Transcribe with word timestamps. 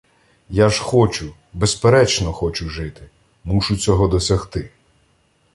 Я 0.49 0.69
ж 0.69 0.81
хочу, 0.83 1.33
безперечно, 1.53 2.33
хочу 2.33 2.69
жити! 2.69 3.09
Мушу 3.43 3.77
цього 3.77 4.07
досягти! 4.07 4.69